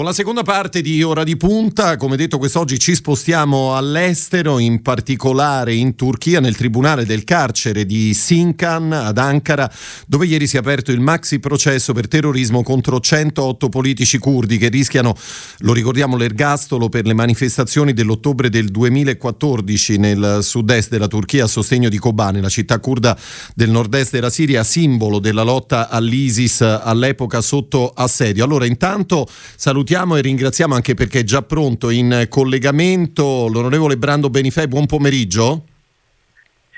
Con 0.00 0.08
la 0.08 0.14
seconda 0.14 0.42
parte 0.42 0.80
di 0.80 1.02
Ora 1.02 1.24
di 1.24 1.36
Punta, 1.36 1.98
come 1.98 2.16
detto 2.16 2.38
quest'oggi 2.38 2.78
ci 2.78 2.94
spostiamo 2.94 3.76
all'estero, 3.76 4.58
in 4.58 4.80
particolare 4.80 5.74
in 5.74 5.94
Turchia, 5.94 6.40
nel 6.40 6.56
tribunale 6.56 7.04
del 7.04 7.22
carcere 7.22 7.84
di 7.84 8.14
Sincan 8.14 8.92
ad 8.92 9.18
Ankara, 9.18 9.70
dove 10.06 10.24
ieri 10.24 10.46
si 10.46 10.56
è 10.56 10.60
aperto 10.60 10.90
il 10.90 11.00
maxi 11.00 11.38
processo 11.38 11.92
per 11.92 12.08
terrorismo 12.08 12.62
contro 12.62 12.98
108 12.98 13.68
politici 13.68 14.16
curdi 14.16 14.56
che 14.56 14.68
rischiano, 14.70 15.14
lo 15.58 15.74
ricordiamo, 15.74 16.16
l'ergastolo 16.16 16.88
per 16.88 17.04
le 17.04 17.12
manifestazioni 17.12 17.92
dell'ottobre 17.92 18.48
del 18.48 18.68
2014 18.70 19.98
nel 19.98 20.38
sud-est 20.40 20.88
della 20.88 21.08
Turchia 21.08 21.44
a 21.44 21.46
sostegno 21.46 21.90
di 21.90 21.98
Kobane, 21.98 22.40
la 22.40 22.48
città 22.48 22.78
curda 22.78 23.18
del 23.54 23.68
nord-est 23.68 24.12
della 24.12 24.30
Siria, 24.30 24.64
simbolo 24.64 25.18
della 25.18 25.42
lotta 25.42 25.90
all'ISIS 25.90 26.62
all'epoca 26.62 27.42
sotto 27.42 27.92
assedio. 27.94 28.42
Allora, 28.42 28.64
intanto 28.64 29.28
salutiamo 29.56 29.88
salutiamo 29.90 30.16
e 30.16 30.20
ringraziamo 30.20 30.74
anche 30.76 30.94
perché 30.94 31.20
è 31.20 31.24
già 31.24 31.42
pronto 31.42 31.90
in 31.90 32.26
collegamento 32.28 33.48
l'onorevole 33.48 33.96
Brando 33.96 34.30
Benifei. 34.30 34.68
Buon 34.68 34.86
pomeriggio. 34.86 35.64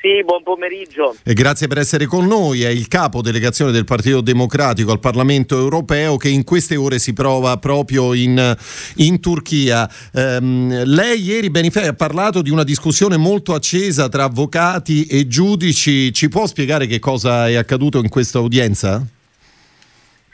Sì, 0.01 0.25
buon 0.25 0.43
pomeriggio. 0.43 1.15
E 1.23 1.35
grazie 1.35 1.67
per 1.67 1.77
essere 1.77 2.07
con 2.07 2.27
noi. 2.27 2.63
È 2.63 2.71
il 2.71 2.89
capo 2.89 3.21
delegazione 3.21 3.71
del 3.71 3.85
Partito 3.85 4.23
Democratico 4.23 4.93
al 4.93 4.99
Parlamento 4.99 5.59
europeo 5.59 6.17
che 6.17 6.31
in 6.31 6.43
queste 6.43 6.77
ore 6.77 6.99
si 6.99 7.13
prova 7.13 7.59
proprio 7.59 8.15
in, 8.15 8.57
in 8.97 9.21
Turchia. 9.21 9.87
Um, 10.13 10.83
lei 10.85 11.23
ieri, 11.23 11.51
Benifei, 11.51 11.89
ha 11.89 11.95
parlato 11.95 12.41
di 12.41 12.49
una 12.49 12.65
discussione 12.65 13.19
molto 13.19 13.53
accesa 13.53 14.09
tra 14.09 14.25
avvocati 14.25 15.05
e 15.05 15.29
giudici. 15.29 16.15
Ci 16.15 16.31
può 16.31 16.47
spiegare 16.47 16.87
che 16.87 16.99
cosa 16.99 17.47
è 17.47 17.57
accaduto 17.57 17.99
in 17.99 18.09
questa 18.09 18.41
udienza? 18.41 19.07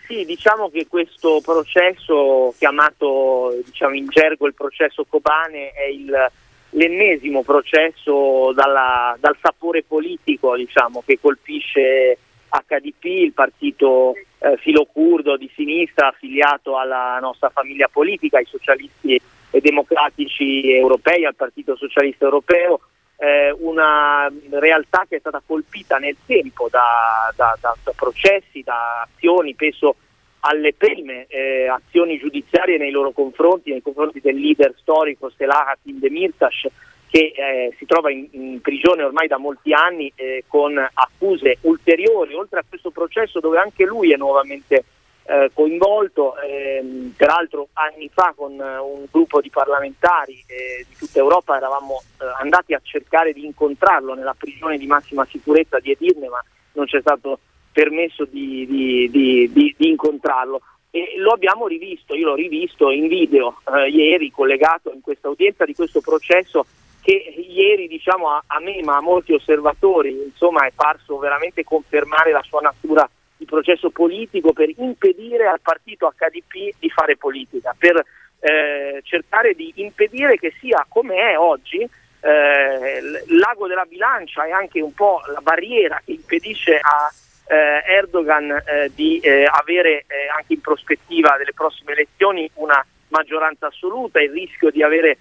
Sì, 0.09 0.25
diciamo 0.25 0.71
che 0.71 0.87
questo 0.89 1.43
processo, 1.45 2.55
chiamato 2.57 3.55
diciamo, 3.63 3.95
in 3.95 4.07
gergo 4.09 4.47
il 4.47 4.55
processo 4.55 5.05
Kobane, 5.05 5.73
è 5.73 5.85
il, 5.85 6.31
l'ennesimo 6.71 7.43
processo 7.43 8.53
dalla, 8.55 9.15
dal 9.21 9.37
sapore 9.39 9.83
politico 9.83 10.57
diciamo, 10.57 11.03
che 11.05 11.19
colpisce 11.21 12.17
HDP, 12.49 13.05
il 13.05 13.33
partito 13.35 14.15
eh, 14.39 14.57
filocurdo 14.57 15.37
di 15.37 15.51
sinistra 15.55 16.09
affiliato 16.09 16.79
alla 16.79 17.19
nostra 17.21 17.51
famiglia 17.51 17.89
politica, 17.93 18.39
ai 18.39 18.47
socialisti 18.47 19.21
e 19.51 19.61
democratici 19.61 20.73
europei, 20.73 21.27
al 21.27 21.35
Partito 21.35 21.77
Socialista 21.77 22.25
Europeo, 22.25 22.81
eh, 23.19 23.55
una 23.59 24.31
realtà 24.51 25.05
che 25.09 25.17
è 25.17 25.21
stata 25.21 25.43
colpita 25.45 25.99
nel 25.99 26.17
tempo 26.25 26.69
da, 26.71 27.33
da, 27.35 27.57
da, 27.61 27.77
da 27.83 27.93
processi, 27.95 28.63
da 28.63 29.03
azioni, 29.03 29.55
penso 29.55 29.97
alle 30.41 30.73
prime 30.73 31.27
eh, 31.27 31.67
azioni 31.67 32.17
giudiziarie 32.19 32.79
nei 32.79 32.93
loro 32.93 33.11
confronti, 33.11 33.71
nei 33.71 33.83
confronti 33.83 34.21
del 34.21 34.37
leader 34.37 34.73
storico 34.79 35.31
Selahattin 35.37 35.99
Demirtas 35.99 36.67
che 37.11 37.33
eh, 37.35 37.75
si 37.79 37.87
trova 37.87 38.11
in, 38.11 38.29
in, 38.33 38.61
prigione 38.61 39.03
ormai 39.03 39.27
da 39.27 39.39
molti 39.39 39.73
anni 39.73 40.13
eh, 40.15 40.45
con 40.47 40.79
accuse 40.79 41.57
ulteriori, 41.63 42.35
oltre 42.35 42.61
a 42.61 42.65
questo 42.69 42.91
processo 42.91 43.41
dove 43.41 43.59
anche 43.59 43.85
lui 43.85 44.13
è 44.13 44.17
nuovamente 44.17 44.85
eh, 45.29 45.51
coinvolto, 45.53 46.37
ehm, 46.39 47.13
peraltro 47.15 47.69
anni 47.75 48.09
fa 48.11 48.33
con 48.35 48.59
eh, 48.59 48.79
un 48.79 49.05
gruppo 49.11 49.43
di 49.43 49.51
parlamentari 49.51 50.43
eh, 50.47 50.87
di 50.89 50.97
tutta 50.97 51.19
Europa 51.19 51.55
eravamo 51.55 52.03
eh, 52.19 52.25
andati 52.41 52.73
a 52.73 52.81
cercare 52.83 53.35
di 53.35 53.45
incontrarlo 53.45 54.15
nella 54.15 54.35
prigione 54.35 54.79
di 54.79 54.87
massima 54.87 55.27
sicurezza 55.27 55.81
di 55.81 55.91
Edirne, 55.91 56.29
ma 56.29 56.43
non 56.73 56.87
c'è 56.87 57.01
stato 57.01 57.41
permesso 57.71 58.25
di, 58.25 58.67
di, 58.67 59.11
di, 59.11 59.51
di, 59.53 59.89
incontrarlo. 59.89 60.63
E 60.91 61.17
lo 61.19 61.33
abbiamo 61.33 61.67
rivisto, 61.67 62.15
io 62.15 62.29
l'ho 62.29 62.35
rivisto 62.35 62.91
in 62.91 63.07
video 63.07 63.61
eh, 63.71 63.91
ieri 63.91 64.31
collegato 64.31 64.91
in 64.95 65.03
questa 65.03 65.29
udienza 65.29 65.67
di 65.67 65.75
questo 65.75 66.01
processo 66.01 66.65
che 67.03 67.13
ieri 67.13 67.87
diciamo, 67.87 68.31
a, 68.31 68.43
a, 68.47 68.61
me 68.61 68.81
ma 68.83 68.97
a 68.97 69.03
molti 69.03 69.35
osservatori 69.35 70.11
insomma, 70.11 70.65
è 70.67 70.73
parso 70.75 71.19
veramente 71.19 71.65
confermare 71.65 72.33
la 72.33 72.43
sua 72.43 72.61
natura 72.61 73.09
di 73.39 73.45
processo 73.47 73.91
politico 73.91 74.53
per 74.53 74.69
impedire 74.77 75.47
al 75.47 75.61
partito 75.61 76.13
HDP 76.15 76.75
di 76.79 76.91
fare 76.91 77.17
politica, 77.17 77.75
per 77.79 78.05
eh, 78.41 79.01
cercare 79.05 79.55
di 79.55 79.73
impedire 79.77 80.37
che 80.37 80.53
sia 80.61 80.85
come 80.89 81.17
è 81.17 81.39
oggi 81.39 81.81
eh, 82.21 83.01
l'ago 83.29 83.67
della 83.69 83.85
bilancia 83.85 84.45
e 84.45 84.51
anche 84.51 84.81
un 84.81 84.93
po' 84.93 85.21
la 85.33 85.41
barriera 85.41 86.01
che 86.05 86.13
impedisce 86.13 86.79
a 86.79 87.11
eh, 87.49 87.83
Erdogan 87.87 88.51
eh, 88.51 88.91
di 88.95 89.21
eh, 89.21 89.45
avere 89.45 90.05
eh, 90.07 90.29
anche 90.37 90.55
in 90.55 90.61
prospettiva 90.61 91.37
delle 91.39 91.55
prossime 91.55 91.93
elezioni 91.93 92.51
una 92.55 92.85
maggioranza 93.09 93.69
assoluta, 93.69 94.21
il 94.21 94.31
rischio 94.31 94.71
di 94.71 94.83
avere 94.83 95.19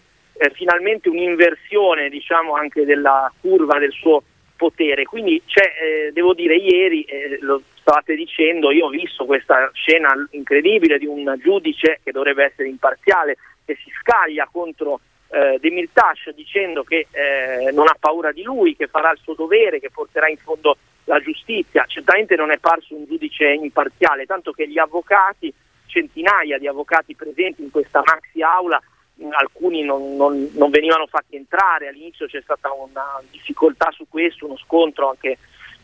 finalmente 0.54 1.10
un'inversione 1.10 2.10
diciamo, 2.10 2.54
anche 2.54 2.86
della 2.86 3.32
curva 3.42 3.80
del 3.80 3.92
suo 3.92 4.22
potere. 4.56 5.04
Quindi 5.06 5.42
c'è, 5.48 6.12
devo 6.14 6.36
dire, 6.36 6.56
ieri, 6.58 7.08
lo 7.40 7.60
stavate 7.88 8.16
dicendo, 8.16 8.70
io 8.70 8.88
ho 8.88 8.90
visto 8.90 9.24
questa 9.24 9.72
scena 9.74 10.14
incredibile 10.32 10.98
di 10.98 11.06
un 11.06 11.34
giudice 11.42 12.02
che 12.04 12.12
dovrebbe 12.12 12.44
essere 12.44 12.68
imparziale, 12.68 13.38
che 13.64 13.78
si 13.82 13.90
scaglia 14.02 14.50
contro 14.52 15.00
eh, 15.30 15.58
Demirtas 15.62 16.32
dicendo 16.36 16.84
che 16.84 17.08
eh, 17.10 17.72
non 17.72 17.88
ha 17.88 17.96
paura 17.98 18.34
di 18.34 18.44
lui, 18.44 18.76
che 18.76 18.88
farà 18.88 19.12
il 19.12 19.20
suo 19.24 19.36
dovere, 19.36 19.80
che 19.80 19.90
porterà 19.90 20.28
in 20.28 20.36
fondo 20.36 20.76
la 21.06 21.22
giustizia. 21.22 21.86
Certamente 21.88 22.36
non 22.36 22.52
è 22.52 22.58
parso 22.58 22.94
un 22.94 23.06
giudice 23.06 23.46
imparziale, 23.54 24.26
tanto 24.26 24.52
che 24.52 24.68
gli 24.68 24.78
avvocati, 24.78 25.54
centinaia 25.86 26.58
di 26.58 26.68
avvocati 26.68 27.16
presenti 27.16 27.64
in 27.64 27.72
questa 27.72 28.02
maxi 28.04 28.42
aula, 28.42 28.82
alcuni 29.32 29.84
non, 29.84 30.18
non, 30.18 30.50
non, 30.56 30.70
venivano 30.70 31.08
fatti 31.08 31.38
entrare, 31.38 31.88
all'inizio 31.88 32.28
c'è 32.28 32.42
stata 32.42 32.70
una 32.74 33.22
difficoltà 33.32 33.90
su 33.92 34.06
questo, 34.10 34.46
uno 34.46 34.58
scontro 34.58 35.10
anche 35.10 35.38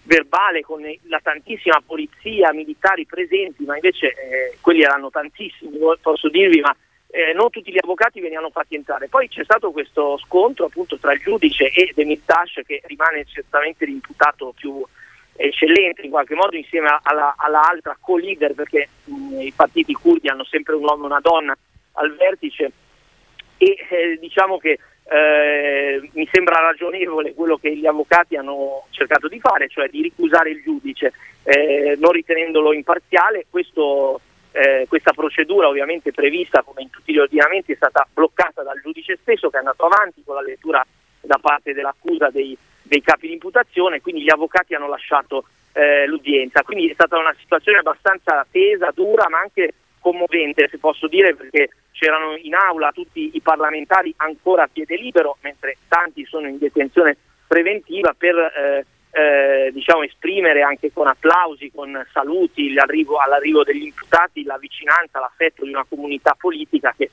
verbale 0.03 0.61
con 0.61 0.81
la 1.03 1.19
tantissima 1.21 1.81
polizia, 1.85 2.53
militari 2.53 3.05
presenti, 3.05 3.63
ma 3.63 3.75
invece 3.75 4.07
eh, 4.07 4.57
quelli 4.61 4.81
erano 4.81 5.09
tantissimi, 5.09 5.77
posso 6.01 6.29
dirvi, 6.29 6.59
ma 6.59 6.75
eh, 7.07 7.31
non 7.33 7.49
tutti 7.49 7.71
gli 7.71 7.77
avvocati 7.81 8.19
venivano 8.19 8.49
fatti 8.49 8.75
entrare. 8.75 9.07
Poi 9.07 9.27
c'è 9.27 9.43
stato 9.43 9.71
questo 9.71 10.17
scontro 10.17 10.65
appunto 10.65 10.97
tra 10.97 11.13
il 11.13 11.19
giudice 11.19 11.69
e 11.71 11.91
Demirtas 11.93 12.59
che 12.65 12.81
rimane 12.85 13.25
certamente 13.25 13.85
l'imputato 13.85 14.53
più 14.55 14.83
eccellente 15.35 16.01
in 16.01 16.11
qualche 16.11 16.35
modo 16.35 16.55
insieme 16.55 16.97
alla, 17.01 17.35
alla 17.37 17.61
altra 17.67 17.97
co-leader 17.99 18.53
perché 18.53 18.89
mh, 19.05 19.41
i 19.41 19.53
partiti 19.55 19.93
curdi 19.93 20.27
hanno 20.27 20.43
sempre 20.43 20.75
un 20.75 20.83
uomo 20.83 21.03
e 21.03 21.05
una 21.07 21.19
donna 21.19 21.57
al 21.93 22.15
vertice 22.15 22.71
e 23.57 23.77
eh, 23.89 24.17
diciamo 24.19 24.57
che 24.57 24.79
eh, 25.05 26.09
mi 26.13 26.27
sembra 26.31 26.59
ragionevole 26.59 27.33
quello 27.33 27.57
che 27.57 27.75
gli 27.75 27.85
avvocati 27.85 28.35
hanno 28.35 28.85
cercato 28.91 29.27
di 29.27 29.39
fare, 29.39 29.67
cioè 29.67 29.87
di 29.89 30.01
ricusare 30.01 30.51
il 30.51 30.61
giudice 30.63 31.13
eh, 31.43 31.95
non 31.99 32.11
ritenendolo 32.11 32.73
imparziale. 32.73 33.45
Questo, 33.49 34.21
eh, 34.51 34.85
questa 34.87 35.11
procedura 35.11 35.67
ovviamente 35.67 36.11
prevista 36.11 36.61
come 36.63 36.81
in 36.81 36.89
tutti 36.89 37.13
gli 37.13 37.19
ordinamenti 37.19 37.71
è 37.71 37.75
stata 37.75 38.07
bloccata 38.11 38.63
dal 38.63 38.79
giudice 38.81 39.17
stesso 39.21 39.49
che 39.49 39.57
è 39.57 39.59
andato 39.59 39.85
avanti 39.85 40.23
con 40.25 40.35
la 40.35 40.41
lettura 40.41 40.85
da 41.21 41.39
parte 41.41 41.73
dell'accusa 41.73 42.29
dei 42.29 42.57
dei 42.83 43.01
capi 43.01 43.27
di 43.27 43.33
imputazione, 43.33 44.01
quindi 44.01 44.21
gli 44.21 44.31
avvocati 44.31 44.75
hanno 44.75 44.87
lasciato 44.87 45.45
eh, 45.73 46.05
l'udienza. 46.05 46.61
Quindi 46.61 46.89
è 46.89 46.93
stata 46.93 47.17
una 47.17 47.35
situazione 47.39 47.79
abbastanza 47.79 48.45
tesa, 48.51 48.91
dura, 48.93 49.27
ma 49.29 49.39
anche 49.39 49.73
commovente, 50.03 50.67
se 50.69 50.77
posso 50.77 51.07
dire, 51.07 51.33
perché 51.33 51.69
c'erano 51.91 52.35
in 52.35 52.53
aula 52.53 52.91
tutti 52.91 53.31
i 53.33 53.39
parlamentari 53.39 54.13
ancora 54.17 54.63
a 54.63 54.69
piede 54.71 54.97
libero, 54.97 55.37
mentre 55.41 55.77
tanti 55.87 56.25
sono 56.25 56.47
in 56.49 56.57
detenzione 56.57 57.15
preventiva 57.47 58.13
per 58.15 58.35
eh, 58.35 58.85
eh, 59.11 59.71
diciamo, 59.71 60.03
esprimere 60.03 60.61
anche 60.61 60.91
con 60.91 61.07
applausi, 61.07 61.71
con 61.73 62.05
saluti 62.11 62.75
all'arrivo, 62.77 63.63
degli 63.63 63.85
imputati 63.85 64.43
la 64.43 64.57
vicinanza, 64.57 65.19
l'affetto 65.19 65.63
di 65.63 65.69
una 65.69 65.85
comunità 65.87 66.35
politica 66.37 66.93
che 66.97 67.11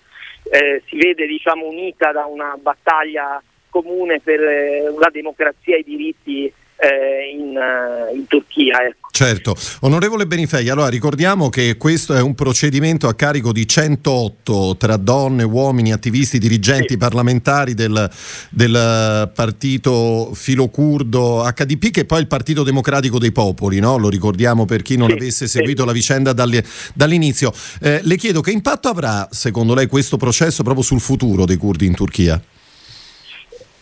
eh, 0.51 0.83
si 0.87 0.97
vede 0.97 1.27
diciamo, 1.27 1.67
unita 1.67 2.11
da 2.11 2.25
una 2.27 2.57
battaglia 2.61 3.41
comune 3.69 4.19
per 4.19 4.41
eh, 4.41 4.93
la 4.99 5.11
democrazia 5.13 5.77
e 5.77 5.81
i 5.81 5.85
diritti 5.85 6.53
eh, 6.81 7.37
in, 7.37 7.55
uh, 7.55 8.15
in, 8.15 8.27
Turchia. 8.27 8.83
Ecco. 8.87 9.09
Certo, 9.11 9.55
onorevole 9.81 10.27
Benifei, 10.27 10.69
allora 10.71 10.89
ricordiamo 10.89 11.51
che 11.51 11.77
questo 11.77 12.15
è 12.15 12.23
un 12.23 12.35
procedimento 12.35 13.07
a 13.07 13.15
carico 13.15 13.53
di 13.53 13.69
108 13.69 14.77
tra 14.79 14.97
donne, 14.97 15.43
uomini, 15.43 15.93
attivisti, 15.93 16.39
dirigenti 16.39 16.93
sì. 16.93 16.97
parlamentari 16.97 17.75
del, 17.75 18.11
del, 18.49 19.31
partito 19.35 20.31
filocurdo 20.33 21.43
HDP 21.55 21.91
che 21.91 22.01
è 22.03 22.05
poi 22.07 22.21
il 22.21 22.27
Partito 22.27 22.63
Democratico 22.63 23.19
dei 23.19 23.33
Popoli, 23.33 23.79
no? 23.79 23.99
lo 23.99 24.09
ricordiamo 24.09 24.65
per 24.65 24.81
chi 24.81 24.97
non 24.97 25.09
sì, 25.09 25.15
avesse 25.15 25.47
seguito 25.49 25.83
sì. 25.83 25.87
la 25.87 25.93
vicenda 25.93 26.33
dalle, 26.33 26.65
dall'inizio. 26.95 27.53
Eh, 27.83 28.01
le 28.03 28.17
chiedo 28.17 28.41
che 28.41 28.53
impatto 28.53 28.89
avrà 28.89 29.29
secondo 29.31 29.75
lei 29.75 29.87
questo 29.87 30.17
processo 30.17 30.63
proprio 30.63 30.85
sul 30.85 31.01
futuro 31.01 31.45
dei 31.45 31.57
curdi 31.57 31.85
in 31.85 31.95
Turchia? 31.95 32.41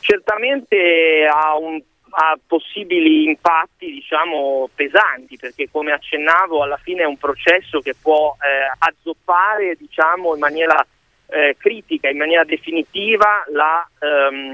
certamente 0.09 1.29
ha 1.31 1.55
un, 1.59 1.79
ha 2.11 2.39
possibili 2.47 3.25
impatti 3.25 3.91
diciamo, 3.91 4.69
pesanti 4.75 5.37
perché 5.37 5.69
come 5.71 5.93
accennavo 5.93 6.63
alla 6.63 6.77
fine 6.79 7.03
è 7.03 7.07
un 7.07 7.19
processo 7.19 7.81
che 7.81 7.95
può 8.01 8.37
eh, 8.41 8.71
azzoppare 8.79 9.77
diciamo, 9.77 10.35
in 10.35 10.41
maniera 10.41 10.85
eh, 11.27 11.57
critica, 11.59 12.09
in 12.09 12.19
maniera 12.19 12.45
definitiva 12.45 13.45
la 13.53 13.89
ehm, 14.01 14.53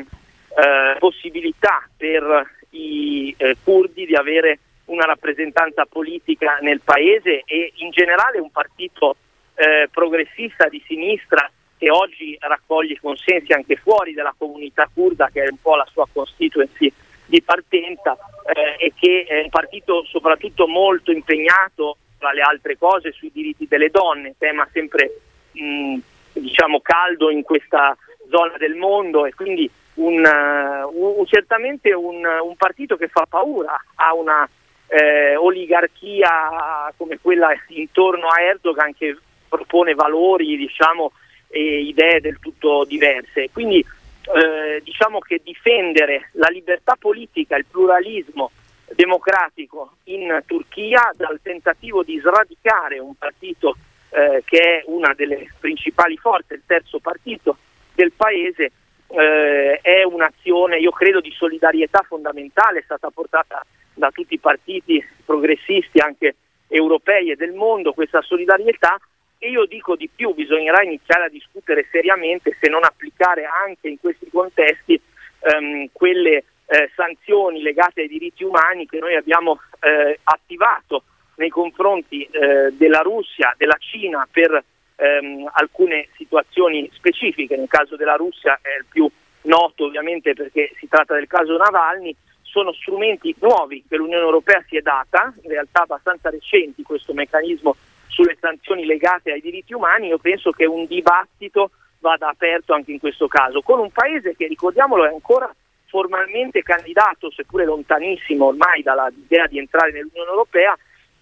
eh, 0.56 0.98
possibilità 0.98 1.88
per 1.96 2.50
i 2.70 3.34
eh, 3.36 3.56
curdi 3.62 4.06
di 4.06 4.14
avere 4.14 4.58
una 4.86 5.04
rappresentanza 5.04 5.86
politica 5.86 6.58
nel 6.60 6.80
paese 6.80 7.42
e 7.46 7.72
in 7.76 7.90
generale 7.90 8.38
un 8.38 8.50
partito 8.50 9.16
eh, 9.54 9.88
progressista 9.90 10.68
di 10.68 10.82
sinistra 10.86 11.50
che 11.78 11.90
oggi 11.90 12.36
raccoglie 12.40 12.98
consensi 13.00 13.52
anche 13.52 13.76
fuori 13.76 14.12
dalla 14.12 14.34
comunità 14.36 14.88
kurda 14.92 15.30
che 15.32 15.44
è 15.44 15.48
un 15.50 15.60
po' 15.60 15.76
la 15.76 15.86
sua 15.90 16.06
constituency 16.12 16.92
di 17.34 17.42
partenza 17.42 18.16
eh, 18.46 18.86
e 18.86 18.92
che 18.96 19.24
è 19.26 19.42
un 19.42 19.48
partito 19.48 20.04
soprattutto 20.04 20.68
molto 20.68 21.10
impegnato 21.10 21.96
tra 22.16 22.30
le 22.32 22.42
altre 22.42 22.78
cose 22.78 23.10
sui 23.10 23.32
diritti 23.32 23.66
delle 23.66 23.90
donne, 23.90 24.36
tema 24.38 24.68
sempre 24.72 25.20
mh, 25.50 25.96
diciamo 26.34 26.80
caldo 26.80 27.30
in 27.30 27.42
questa 27.42 27.96
zona 28.30 28.56
del 28.56 28.76
mondo 28.76 29.26
e 29.26 29.34
quindi 29.34 29.68
un, 29.94 30.24
uh, 30.24 31.18
un, 31.18 31.26
certamente 31.26 31.92
un, 31.92 32.24
un, 32.24 32.56
partito 32.56 32.96
che 32.96 33.08
fa 33.08 33.26
paura 33.28 33.74
a 33.96 34.14
una 34.14 34.48
eh, 34.86 35.36
oligarchia 35.36 36.92
come 36.96 37.18
quella 37.20 37.48
intorno 37.68 38.28
a 38.28 38.40
Erdogan 38.40 38.94
che 38.94 39.16
propone 39.48 39.94
valori 39.94 40.56
diciamo, 40.56 41.12
e 41.48 41.80
idee 41.82 42.20
del 42.20 42.38
tutto 42.40 42.84
diverse. 42.84 43.50
Quindi 43.52 43.84
eh, 44.32 44.80
diciamo 44.82 45.18
che 45.18 45.40
difendere 45.42 46.30
la 46.32 46.48
libertà 46.48 46.96
politica, 46.98 47.56
il 47.56 47.66
pluralismo 47.66 48.50
democratico 48.94 49.96
in 50.04 50.42
Turchia 50.46 51.10
dal 51.14 51.40
tentativo 51.42 52.02
di 52.02 52.18
sradicare 52.18 52.98
un 52.98 53.14
partito 53.14 53.76
eh, 54.10 54.42
che 54.44 54.58
è 54.58 54.82
una 54.86 55.12
delle 55.14 55.52
principali 55.58 56.16
forze, 56.16 56.54
il 56.54 56.62
terzo 56.66 57.00
partito 57.00 57.56
del 57.94 58.12
paese, 58.12 58.70
eh, 59.08 59.78
è 59.80 60.02
un'azione, 60.04 60.78
io 60.78 60.90
credo, 60.90 61.20
di 61.20 61.32
solidarietà 61.32 62.04
fondamentale, 62.06 62.80
è 62.80 62.82
stata 62.82 63.10
portata 63.10 63.64
da 63.92 64.10
tutti 64.10 64.34
i 64.34 64.38
partiti 64.38 65.04
progressisti, 65.24 65.98
anche 65.98 66.36
europei 66.68 67.30
e 67.30 67.36
del 67.36 67.52
mondo, 67.52 67.92
questa 67.92 68.22
solidarietà 68.22 68.98
e 69.38 69.50
io 69.50 69.66
dico 69.66 69.96
di 69.96 70.08
più, 70.14 70.32
bisognerà 70.32 70.82
iniziare 70.82 71.24
a 71.24 71.28
discutere 71.28 71.86
seriamente 71.90 72.56
se 72.58 72.68
non 72.68 72.84
applicare 72.84 73.44
anche 73.44 73.88
in 73.88 74.00
questi 74.00 74.28
contesti 74.30 75.00
ehm, 75.40 75.88
quelle 75.92 76.44
eh, 76.66 76.90
sanzioni 76.94 77.60
legate 77.60 78.02
ai 78.02 78.08
diritti 78.08 78.42
umani 78.42 78.86
che 78.86 78.98
noi 78.98 79.14
abbiamo 79.14 79.60
eh, 79.80 80.18
attivato 80.22 81.04
nei 81.36 81.50
confronti 81.50 82.22
eh, 82.24 82.72
della 82.72 83.00
Russia, 83.00 83.54
della 83.56 83.76
Cina 83.78 84.26
per 84.30 84.62
ehm, 84.96 85.50
alcune 85.52 86.08
situazioni 86.16 86.88
specifiche. 86.92 87.56
Nel 87.56 87.68
caso 87.68 87.96
della 87.96 88.16
Russia 88.16 88.58
è 88.62 88.78
il 88.78 88.86
più 88.88 89.10
noto 89.42 89.84
ovviamente 89.84 90.32
perché 90.32 90.72
si 90.78 90.88
tratta 90.88 91.14
del 91.14 91.26
caso 91.26 91.56
Navalny, 91.56 92.14
sono 92.42 92.72
strumenti 92.72 93.34
nuovi 93.40 93.84
che 93.86 93.96
l'Unione 93.96 94.22
Europea 94.22 94.64
si 94.68 94.76
è 94.76 94.80
data, 94.80 95.34
in 95.42 95.50
realtà 95.50 95.82
abbastanza 95.82 96.30
recenti 96.30 96.82
questo 96.82 97.12
meccanismo 97.12 97.76
sulle 98.08 98.36
sanzioni 98.40 98.84
legate 98.84 99.32
ai 99.32 99.40
diritti 99.40 99.74
umani, 99.74 100.08
io 100.08 100.18
penso 100.18 100.50
che 100.50 100.66
un 100.66 100.86
dibattito 100.86 101.70
vada 101.98 102.28
aperto 102.28 102.74
anche 102.74 102.92
in 102.92 102.98
questo 102.98 103.28
caso, 103.28 103.62
con 103.62 103.78
un 103.78 103.90
paese 103.90 104.36
che, 104.36 104.46
ricordiamolo, 104.46 105.04
è 105.04 105.08
ancora 105.08 105.52
formalmente 105.86 106.62
candidato, 106.62 107.30
seppure 107.30 107.64
lontanissimo 107.64 108.46
ormai 108.46 108.82
dall'idea 108.82 109.46
di 109.46 109.58
entrare 109.58 109.92
nell'Unione 109.92 110.28
Europea, 110.28 110.76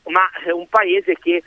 ma 0.06 0.29
è 0.44 0.50
un 0.50 0.67
paese 0.69 1.14
che 1.14 1.43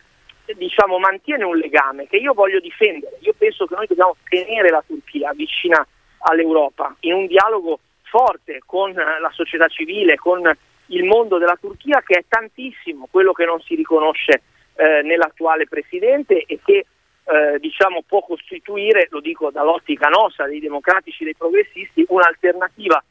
diciamo, 0.54 1.00
mantiene 1.00 1.44
un 1.44 1.58
legame 1.58 2.08
che 2.08 2.18
io 2.18 2.34
voglio 2.34 2.60
difendere. 2.60 3.18
Io 3.22 3.34
penso 3.38 3.66
che 3.66 3.76
noi 3.76 3.88
dobbiamo 3.88 4.16
tenere 4.30 4.70
la 4.70 4.84
Turchia 4.86 5.34
vicina 5.34 5.86
all'Europa 6.20 6.96
in 7.02 7.14
un 7.14 7.28
dialogo 7.28 7.80
forte 8.04 8.62
con 8.66 8.94
la 8.94 9.32
società 9.34 9.68
civile, 9.68 10.16
con 10.18 10.42
il 10.88 11.04
mondo 11.04 11.38
della 11.38 11.58
Turchia 11.60 12.02
che 12.06 12.20
è 12.20 12.26
tantissimo 12.28 13.08
quello 13.10 13.34
che 13.34 13.46
non 13.46 13.60
si 13.62 13.76
riconosce 13.76 14.44
eh, 14.76 15.02
nell'attuale 15.04 15.68
presidente 15.68 16.44
e 16.46 16.60
che 16.64 16.86
eh, 17.26 17.60
diciamo, 17.60 18.04
può 18.06 18.22
costituire, 18.22 19.08
lo 19.10 19.20
dico 19.20 19.50
dall'ottica 19.50 20.10
nostra, 20.10 20.48
dei 20.48 20.60
democratici, 20.60 21.24
dei 21.24 21.36
progressisti, 21.36 22.06
un'alternativa 22.08 23.04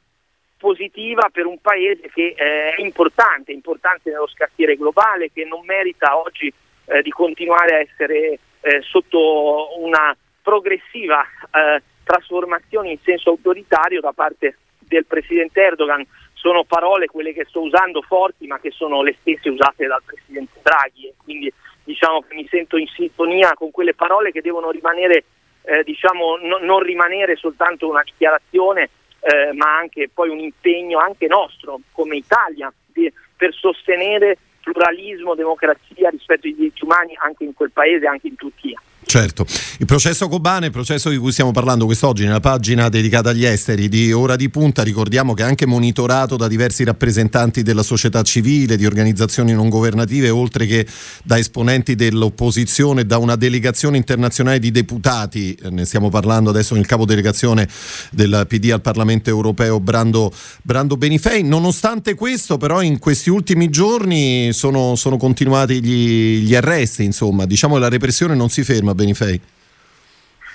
positiva 0.57 1.29
per 1.33 1.47
un 1.47 1.59
paese 1.61 2.09
che 2.13 2.35
eh, 2.37 2.75
è 2.75 2.81
importante, 2.81 3.53
importante 3.53 4.11
nello 4.11 4.29
scacchiere 4.29 4.77
globale, 4.77 5.31
che 5.33 5.45
non 5.45 5.65
merita 5.65 6.17
oggi 6.17 6.53
eh, 6.87 7.03
di 7.03 7.11
continuare 7.11 7.75
a 7.75 7.79
essere 7.81 8.39
eh, 8.61 8.81
sotto 8.83 9.79
una 9.81 10.17
progressiva 10.43 11.23
eh, 11.23 11.83
trasformazione 12.05 12.91
in 12.91 12.99
senso 13.03 13.31
autoritario 13.31 14.01
da 14.01 14.13
parte 14.13 14.59
del 14.79 15.07
presidente 15.07 15.61
Erdogan 15.61 16.07
sono 16.45 16.65
parole 16.65 17.07
quelle 17.07 17.33
che 17.33 17.47
sto 17.49 17.63
usando 17.63 18.03
forti 18.03 18.47
ma 18.47 18.59
che 18.59 18.71
sono 18.71 19.03
le 19.03 19.17
stesse 19.19 19.49
usate 19.49 19.87
dal 19.87 20.03
Presidente 20.05 20.61
Draghi 20.61 21.07
e 21.07 21.15
quindi 21.17 21.51
diciamo 21.83 22.21
che 22.21 22.35
mi 22.35 22.47
sento 22.51 22.77
in 22.77 22.87
sintonia 22.89 23.55
con 23.55 23.71
quelle 23.71 23.95
parole 23.95 24.31
che 24.31 24.43
devono 24.43 24.71
rimanere, 24.71 25.25
eh, 25.63 25.83
diciamo, 25.85 26.37
no, 26.43 26.59
non 26.59 26.81
rimanere 26.81 27.37
soltanto 27.37 27.89
una 27.89 28.03
dichiarazione 28.03 28.91
eh, 29.21 29.55
ma 29.55 29.79
anche 29.79 30.11
poi 30.13 30.29
un 30.29 30.39
impegno 30.39 30.99
anche 30.99 31.29
nostro 31.29 31.81
come 31.93 32.17
Italia 32.17 32.71
di, 32.93 33.11
per 33.35 33.55
sostenere 33.55 34.37
pluralismo, 34.61 35.35
democrazia, 35.35 36.11
rispetto 36.11 36.47
ai 36.47 36.55
diritti 36.55 36.85
umani 36.85 37.15
anche 37.17 37.45
in 37.45 37.55
quel 37.55 37.71
paese, 37.71 38.07
anche 38.07 38.29
in 38.29 38.37
Turchia. 38.37 38.79
Certo, 39.07 39.47
il 39.79 39.87
processo 39.87 40.29
Kobane, 40.29 40.67
il 40.67 40.73
processo 40.73 41.09
di 41.11 41.19
cui 41.19 41.31
stiamo 41.31 41.53
parlando 41.53 41.85
quest'oggi 41.85 42.25
nella 42.25 42.41
pagina 42.41 42.89
dedicata 42.89 43.31
agli 43.31 43.45
esteri 43.45 43.89
di 43.89 44.13
Ora 44.13 44.35
di 44.35 44.49
Punta, 44.49 44.83
ricordiamo 44.83 45.35
che 45.35 45.43
è 45.43 45.47
anche 45.47 45.67
monitorato 45.67 46.37
da 46.37 46.49
diversi 46.49 46.85
rappresentanti 46.85 47.63
della 47.63 47.83
società 47.83 48.23
civile, 48.23 48.77
di 48.77 48.87
organizzazioni 48.87 49.53
non 49.53 49.69
governative, 49.69 50.31
oltre 50.31 50.67
che 50.67 50.87
da 51.23 51.39
esponenti 51.39 51.95
dell'opposizione 51.95 53.05
da 53.05 53.19
una 53.19 53.37
delegazione 53.37 53.99
internazionale 53.99 54.59
di 54.59 54.71
deputati, 54.71 55.57
ne 55.71 55.85
stiamo 55.85 56.09
parlando 56.09 56.51
adesso 56.51 56.75
nel 56.75 56.87
capo 56.87 57.05
delegazione 57.05 57.69
del 58.11 58.47
PD 58.49 58.71
al 58.73 58.81
Parlamento 58.81 59.29
europeo 59.29 59.81
Brando, 59.81 60.33
Brando 60.63 60.97
Benifei. 60.97 61.43
Nonostante 61.45 62.15
questo 62.15 62.57
però 62.57 62.83
in 62.83 62.99
questi 62.99 63.31
ultimi 63.31 63.69
giorni 63.69 64.53
sono, 64.53 64.97
sono 64.97 65.19
continuati 65.19 65.83
gli, 65.83 66.39
gli 66.39 66.55
arresti, 66.55 67.05
insomma, 67.05 67.45
diciamo 67.45 67.75
che 67.75 67.81
la 67.81 67.89
repressione 67.89 68.35
non 68.35 68.49
si 68.49 68.65
ferma 68.65 68.94
Benifei? 68.95 69.41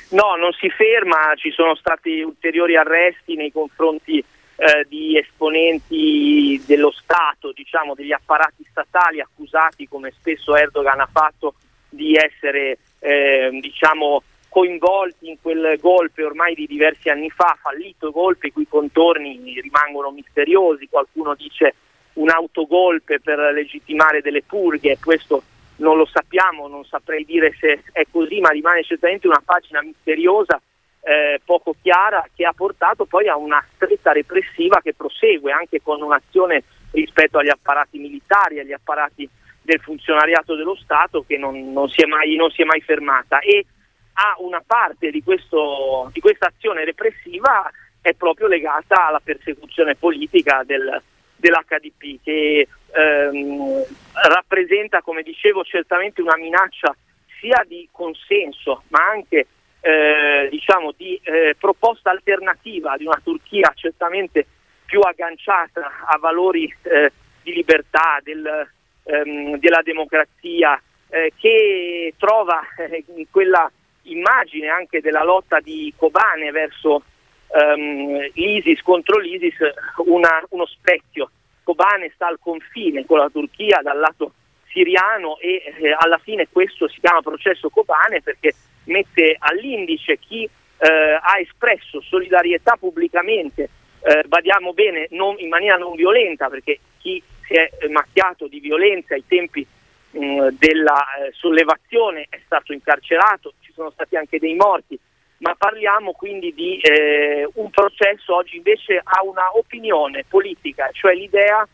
No, 0.10 0.36
non 0.36 0.51
si 0.53 0.69
ferma, 0.69 1.34
ci 1.36 1.51
sono 1.51 1.75
stati 1.75 2.22
ulteriori 2.22 2.75
arresti 2.75 3.36
nei 3.36 3.51
confronti 3.51 4.17
eh, 4.17 4.86
di 4.88 5.17
esponenti 5.17 6.62
dello 6.65 6.91
Stato, 6.91 7.51
diciamo 7.53 7.93
degli 7.93 8.12
apparati 8.12 8.65
statali 8.69 9.22
accusati, 9.22 9.88
come 9.88 10.12
spesso 10.12 10.55
Erdogan 10.55 11.00
ha 11.00 11.10
fatto, 11.12 11.53
di 11.89 12.15
essere 12.15 12.79
eh, 13.00 13.50
diciamo, 13.62 14.24
coinvolti 14.50 15.29
in 15.29 15.38
quel 15.39 15.77
golpe 15.79 16.24
ormai 16.24 16.55
di 16.55 16.65
diversi 16.65 17.10
anni 17.10 17.29
fa, 17.29 17.55
fallito 17.62 18.12
golpe 18.12 18.48
i 18.48 18.51
cui 18.51 18.67
contorni 18.67 19.60
rimangono 19.62 20.10
misteriosi, 20.10 20.89
qualcuno 20.89 21.36
dice 21.36 21.75
un 22.13 22.29
autogolpe 22.29 23.19
per 23.19 23.38
legittimare 23.53 24.22
delle 24.22 24.41
purghe, 24.41 24.98
questo 25.01 25.43
non 25.80 25.98
lo 25.98 26.06
sappiamo, 26.06 26.68
non 26.68 26.86
saprei 26.86 27.26
dire 27.26 27.56
se 27.60 27.84
è 27.92 28.06
così, 28.12 28.40
ma 28.40 28.50
rimane 28.50 28.84
certamente 28.84 29.28
una 29.28 29.42
pagina 29.44 29.82
misteriosa, 29.82 30.62
eh, 31.02 31.40
poco 31.44 31.74
chiara, 31.82 32.26
che 32.36 32.46
ha 32.46 32.54
portato 32.54 33.06
poi 33.06 33.28
a 33.28 33.36
una 33.36 33.64
stretta 33.76 34.12
repressiva 34.12 34.80
che 34.82 34.94
prosegue 34.94 35.52
anche 35.52 35.82
con 35.82 36.02
un'azione 36.02 36.64
rispetto 36.92 37.38
agli 37.38 37.50
apparati 37.50 37.98
militari, 37.98 38.60
agli 38.60 38.74
apparati 38.74 39.28
del 39.62 39.80
funzionariato 39.80 40.56
dello 40.56 40.76
Stato 40.76 41.24
che 41.26 41.38
non, 41.38 41.72
non, 41.72 41.88
si, 41.90 42.02
è 42.02 42.06
mai, 42.06 42.36
non 42.36 42.50
si 42.52 42.62
è 42.62 42.66
mai 42.66 42.82
fermata. 42.82 43.40
E 43.40 43.66
a 44.14 44.36
una 44.40 44.62
parte 44.66 45.12
di, 45.12 45.24
questo, 45.24 46.10
di 46.12 46.20
questa 46.20 46.48
azione 46.48 46.84
repressiva 46.84 47.72
è 48.02 48.14
proprio 48.14 48.48
legata 48.48 49.08
alla 49.08 49.22
persecuzione 49.24 49.96
politica 49.96 50.64
del, 50.66 51.02
dell'HDP 51.39 52.19
che 52.24 52.67
ehm, 52.91 53.86
rappresenta, 54.27 55.01
come 55.01 55.24
dicevo, 55.24 55.63
certamente 55.63 56.22
una 56.22 56.38
minaccia 56.38 56.96
sia 57.39 57.63
di 57.67 57.88
consenso 57.91 58.84
ma 58.89 59.00
anche 59.10 59.48
eh, 59.81 60.48
diciamo, 60.50 60.93
di 60.96 61.19
eh, 61.24 61.55
proposta 61.58 62.10
alternativa 62.10 62.98
di 62.98 63.05
una 63.05 63.19
Turchia 63.24 63.72
certamente 63.75 64.46
più 64.86 65.00
agganciata 65.00 66.05
a 66.05 66.17
valori 66.17 66.74
eh, 66.81 67.12
di 67.43 67.53
libertà, 67.53 68.19
del, 68.24 68.67
ehm, 69.03 69.58
della 69.58 69.81
democrazia, 69.84 70.81
eh, 71.10 71.31
che 71.38 72.13
trova 72.17 72.62
eh, 72.77 73.03
in 73.15 73.25
quella 73.29 73.72
immagine 74.03 74.67
anche 74.67 75.01
della 75.01 75.24
lotta 75.24 75.60
di 75.60 75.93
Kobane 75.96 76.51
verso 76.51 77.03
ehm, 77.51 78.32
l'ISIS 78.34 78.82
contro 78.82 79.20
l'ISIS 79.20 79.58
una, 80.06 80.44
uno 80.50 80.65
specchio. 80.65 81.32
Kobane 81.63 82.12
sta 82.15 82.27
al 82.27 82.39
confine 82.39 83.06
con 83.06 83.20
la 83.20 83.29
Turchia 83.29 83.82
dal 83.84 84.00
lato 84.00 84.34
siriano 84.70 85.38
e 85.39 85.62
eh, 85.82 85.96
alla 85.98 86.18
fine 86.18 86.48
questo 86.51 86.88
si 86.88 87.00
chiama 87.00 87.22
processo 87.22 87.70
Kobane 87.70 88.22
perché 88.22 88.53
mette 88.86 89.36
all'indice 89.38 90.18
chi 90.18 90.44
eh, 90.44 91.20
ha 91.22 91.39
espresso 91.39 92.01
solidarietà 92.01 92.75
pubblicamente, 92.79 93.70
eh, 94.01 94.24
badiamo 94.25 94.74
bene, 94.74 95.08
non, 95.12 95.36
in 95.39 95.50
maniera 95.50 95.77
non 95.77 95.96
violenta 95.96 96.50
perché 96.50 96.79
chi 96.98 97.22
si 97.46 97.53
è 97.53 97.88
macchiato 97.89 98.48
di 98.48 98.60
violenza 98.60 99.13
ai 99.15 99.24
tempi 99.27 99.65
mh, 100.12 100.48
della 100.53 101.03
eh, 101.15 101.32
sollevazione 101.34 102.27
è 102.29 102.39
stato 102.46 102.74
incarcerato, 102.74 103.53
ci 103.62 103.72
sono 103.74 103.91
stati 103.91 104.15
anche 104.15 104.39
dei 104.39 104.56
morti, 104.56 104.98
ma 105.39 105.55
parliamo 105.55 106.12
quindi 106.12 106.53
di 106.53 106.79
eh, 106.79 107.48
un 107.53 107.69
processo 107.69 108.36
oggi 108.36 108.58
invece 108.58 109.01
ha 109.03 109.24
una 109.24 109.55
opinione 109.58 110.25
politica, 110.27 110.89
cioè 110.91 111.13
l'idea, 111.13 111.67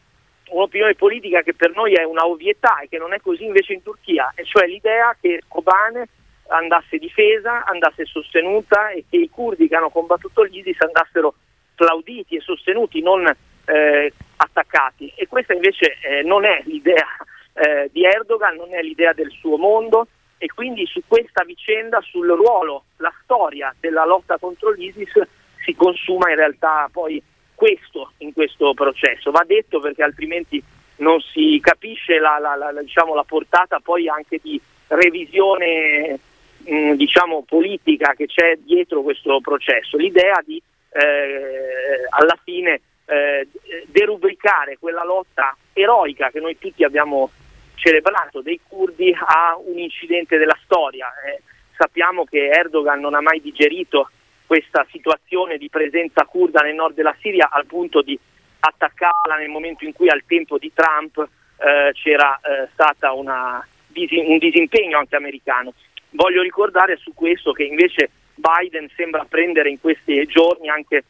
un'opinione 0.50 0.96
politica 0.96 1.42
che 1.42 1.54
per 1.54 1.74
noi 1.74 1.94
è 1.94 2.04
una 2.04 2.28
ovvietà 2.28 2.80
e 2.80 2.90
che 2.90 2.98
non 2.98 3.14
è 3.14 3.20
così 3.20 3.44
invece 3.44 3.74
in 3.74 3.84
Turchia, 3.84 4.32
e 4.36 4.46
cioè 4.46 4.68
l'idea 4.68 5.16
che 5.20 5.42
Kobane 5.48 6.08
andasse 6.48 6.98
difesa, 6.98 7.64
andasse 7.66 8.06
sostenuta 8.06 8.90
e 8.90 9.06
che 9.10 9.18
i 9.18 9.30
curdi 9.30 9.68
che 9.68 9.76
hanno 9.76 9.90
combattuto 9.90 10.44
l'ISIS 10.44 10.80
andassero 10.82 11.34
plauditi 11.74 12.36
e 12.36 12.42
sostenuti, 12.42 13.02
non 13.02 13.26
eh, 13.28 14.14
attaccati. 14.38 15.12
E 15.16 15.28
questa 15.28 15.54
invece 15.54 15.98
eh, 16.02 16.22
non 16.22 16.46
è 16.46 16.62
l'idea 16.66 17.08
eh, 17.54 17.90
di 17.92 18.06
Erdogan, 18.06 18.56
non 18.56 18.74
è 18.76 18.82
l'idea 18.82 19.14
del 19.14 19.32
suo 19.32 19.58
mondo 19.58 20.08
e 20.38 20.48
quindi 20.48 20.86
su 20.86 21.02
questa 21.08 21.44
vicenda, 21.44 22.02
sul 22.02 22.28
ruolo, 22.28 22.86
la 22.98 23.14
storia 23.24 23.74
della 23.80 24.06
lotta 24.06 24.38
contro 24.38 24.72
l'ISIS 24.72 25.22
si 25.64 25.76
consuma 25.76 26.30
in 26.30 26.36
realtà 26.36 26.90
poi 26.92 27.22
questo 27.56 28.12
in 28.18 28.34
questo 28.34 28.74
processo. 28.74 29.32
Va 29.32 29.44
detto 29.46 29.80
perché 29.80 30.04
altrimenti 30.04 30.62
non 30.98 31.20
si 31.20 31.60
capisce 31.62 32.20
la, 32.20 32.38
la, 32.40 32.56
la, 32.56 32.82
diciamo, 32.82 33.16
la 33.16 33.24
portata 33.24 33.80
poi 33.80 34.08
anche 34.08 34.40
di 34.42 34.60
revisione 34.88 36.20
mh, 36.58 36.94
diciamo, 36.94 37.44
politica 37.48 38.14
che 38.16 38.28
c'è 38.28 38.58
dietro 38.58 39.02
questo 39.02 39.40
processo. 39.42 39.98
L'idea 39.98 40.42
di 40.46 40.62
eh, 40.92 42.08
alla 42.10 42.38
fine 42.44 42.82
eh, 43.06 43.48
derubricare 43.88 44.78
quella 44.80 45.04
lotta 45.04 45.56
eroica 45.74 46.30
che 46.30 46.40
noi 46.40 46.58
tutti 46.58 46.84
abbiamo 46.84 47.30
celebrato 47.76 48.42
dei 48.42 48.60
curdi 48.68 49.14
a 49.14 49.58
un 49.58 49.78
incidente 49.78 50.38
della 50.38 50.58
storia. 50.64 51.08
Eh, 51.26 51.42
sappiamo 51.76 52.26
che 52.26 52.48
Erdogan 52.48 53.00
non 53.00 53.14
ha 53.14 53.22
mai 53.22 53.42
digerito 53.42 54.10
questa 54.46 54.86
situazione 54.92 55.58
di 55.58 55.70
presenza 55.70 56.26
kurda 56.26 56.62
nel 56.62 56.76
nord 56.76 56.96
della 56.96 57.16
Siria 57.20 57.50
al 57.52 57.66
punto 57.66 58.02
di 58.02 58.18
attaccarla 58.60 59.36
nel 59.38 59.50
momento 59.50 59.86
in 59.86 59.94
cui 59.94 60.10
al 60.10 60.24
tempo 60.26 60.58
di 60.58 60.72
Trump 60.74 61.18
eh, 61.58 61.92
c'era 61.94 62.40
eh, 62.40 62.68
stato 62.74 63.18
un 63.18 63.62
disimpegno 63.88 64.98
anche 64.98 65.16
americano. 65.16 65.74
Voglio 66.12 66.42
ricordare 66.42 66.98
su 66.98 67.14
questo 67.14 67.52
che 67.52 67.64
invece 67.64 68.10
Biden 68.36 68.90
sembra 68.96 69.26
prendere 69.28 69.70
in 69.70 69.80
questi 69.80 70.26
giorni 70.26 70.70
anche 70.70 71.04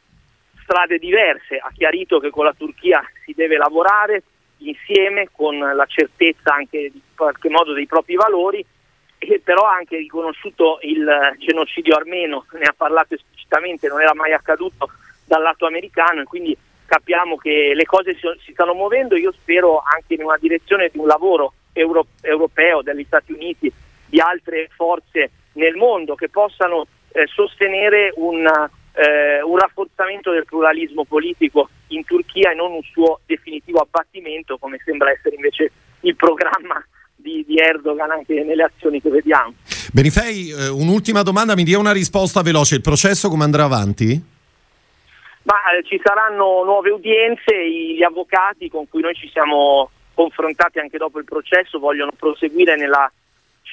strade 0.64 0.98
diverse, 0.98 1.58
ha 1.58 1.72
chiarito 1.76 2.20
che 2.20 2.30
con 2.30 2.46
la 2.46 2.54
Turchia 2.54 3.04
si 3.24 3.34
deve 3.36 3.58
lavorare 3.58 4.24
insieme 4.58 5.30
con 5.32 5.58
la 5.58 5.86
certezza 5.86 6.54
anche 6.54 6.92
in 6.94 7.00
qualche 7.16 7.50
modo 7.50 7.74
dei 7.74 7.86
propri 7.86 8.16
valori, 8.16 8.66
e 9.18 9.42
però 9.44 9.64
ha 9.64 9.76
anche 9.76 9.98
riconosciuto 9.98 10.80
il 10.82 11.08
genocidio 11.38 11.96
armeno, 11.96 12.46
ne 12.54 12.66
ha 12.66 12.74
parlato 12.76 13.14
esplicitamente, 13.14 13.88
non 13.88 14.02
era 14.02 14.14
mai 14.14 14.34
accaduto 14.34 14.90
dal 15.26 15.42
lato 15.42 15.66
americano 15.66 16.22
e 16.22 16.26
quindi 16.26 16.56
capiamo 16.86 17.36
che 17.36 17.72
le 17.74 17.86
cose 17.86 18.16
si, 18.16 18.52
stanno 18.52 18.74
muovendo, 18.74 19.16
io 19.16 19.32
spero 19.32 19.82
anche 19.84 20.14
in 20.14 20.24
una 20.24 20.38
direzione 20.38 20.90
di 20.92 21.00
un 21.00 21.08
lavoro 21.08 21.54
euro, 21.74 22.08
europeo, 22.22 22.82
degli 22.82 23.04
Stati 23.06 23.34
Uniti, 23.34 23.72
di 24.06 24.20
altre 24.20 24.70
forze 24.76 25.32
nel 25.54 25.76
mondo 25.76 26.16
che 26.16 26.30
possano 26.30 26.86
eh, 27.12 27.26
sostenere 27.28 28.14
un, 28.16 28.46
eh, 28.96 29.42
un 29.44 29.58
rafforzamento 29.58 30.32
del 30.32 30.46
pluralismo 30.46 31.04
politico 31.04 31.70
in 31.88 32.04
Turchia 32.06 32.52
e 32.52 32.56
non 32.56 32.72
un 32.72 32.82
suo 32.82 33.20
definitivo 33.26 33.80
abbattimento 33.80 34.58
come 34.58 34.80
sembra 34.84 35.12
essere 35.12 35.36
invece 35.36 35.72
il 36.02 36.16
programma 36.16 36.84
di, 37.16 37.44
di 37.48 37.58
Erdogan 37.58 38.12
anche 38.12 38.44
nelle 38.44 38.64
azioni 38.64 39.02
che 39.02 39.10
vediamo. 39.10 39.54
Benifei, 39.92 40.50
eh, 40.50 40.68
un'ultima 40.70 41.22
domanda, 41.24 41.56
mi 41.56 41.64
dia 41.64 41.80
una 41.80 41.92
risposta 41.92 42.42
veloce, 42.42 42.76
il 42.76 42.82
processo 42.82 43.30
come 43.30 43.44
andrà 43.44 43.64
avanti? 43.64 44.34
Ma, 45.44 45.56
eh, 45.78 45.84
ci 45.84 46.00
saranno 46.04 46.64
nuove 46.64 46.90
udienze, 46.90 47.54
gli 47.70 48.04
avvocati 48.04 48.70
con 48.70 48.88
cui 48.90 49.02
noi 49.02 49.14
ci 49.14 49.30
siamo 49.30 49.90
confrontati 50.14 50.80
anche 50.80 50.98
dopo 50.98 51.20
il 51.20 51.26
processo 51.26 51.78
vogliono 51.78 52.12
proseguire 52.18 52.76
nella 52.78 53.12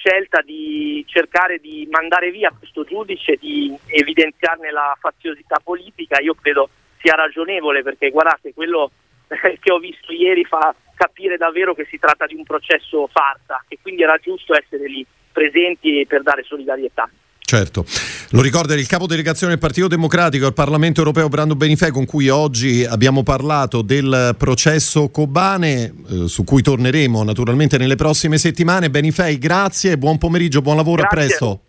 scelta 0.03 0.43
di 0.43 1.05
cercare 1.07 1.59
di 1.59 1.87
mandare 1.89 2.33
via 2.33 2.53
questo 2.57 2.83
giudice, 2.83 3.37
di 3.37 3.73
evidenziarne 3.87 4.73
la 4.73 4.97
faziosità 4.99 5.61
politica, 5.63 6.21
io 6.21 6.35
credo 6.35 6.69
sia 6.99 7.15
ragionevole 7.15 7.83
perché 7.83 8.11
guardate, 8.11 8.53
quello 8.53 8.91
che 9.31 9.73
ho 9.73 9.79
visto 9.79 10.13
ieri 10.13 10.45
fa 10.45 10.75
capire 10.97 11.37
davvero 11.37 11.75
che 11.75 11.87
si 11.89 11.99
tratta 11.99 12.27
di 12.27 12.35
un 12.35 12.43
processo 12.43 13.07
farsa 13.07 13.65
e 13.69 13.79
quindi 13.81 14.03
era 14.03 14.19
giusto 14.19 14.55
essere 14.57 14.89
lì 14.89 15.07
presenti 15.31 16.05
per 16.07 16.23
dare 16.23 16.43
solidarietà. 16.43 17.09
Certo, 17.53 17.85
lo 18.31 18.41
ricorda 18.41 18.73
il 18.73 18.87
capo 18.87 19.07
delegazione 19.07 19.53
del 19.53 19.61
Partito 19.61 19.87
Democratico 19.87 20.47
al 20.47 20.55
Parlamento 20.55 21.01
Europeo 21.01 21.29
Brando 21.29 21.55
Benifei 21.55 21.91
con 21.91 22.07
cui 22.07 22.31
oggi 22.31 22.83
abbiamo 22.83 23.23
parlato 23.23 23.83
del 23.83 24.35
processo 24.39 25.11
Kobane 25.11 25.83
eh, 25.83 26.29
su 26.29 26.45
cui 26.45 26.63
torneremo 26.63 27.23
naturalmente 27.23 27.77
nelle 27.77 27.95
prossime 27.95 28.39
settimane. 28.39 28.89
Benifei, 28.89 29.37
grazie, 29.37 29.99
buon 29.99 30.17
pomeriggio, 30.17 30.63
buon 30.63 30.77
lavoro, 30.77 31.03
grazie. 31.03 31.19
a 31.19 31.27
presto. 31.27 31.61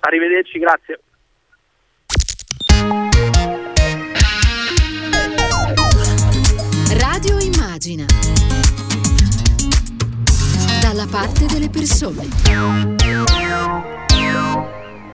Arrivederci, 0.00 0.58
grazie. 0.58 1.00
Radio 6.98 7.38
Immagina 7.38 8.04
dalla 10.82 11.06
parte 11.06 11.46
delle 11.46 11.70
persone. 11.70 13.29